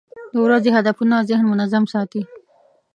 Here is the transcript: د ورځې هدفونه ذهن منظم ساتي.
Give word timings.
د 0.33 0.35
ورځې 0.45 0.69
هدفونه 0.77 1.15
ذهن 1.29 1.45
منظم 1.51 1.83
ساتي. 1.93 2.21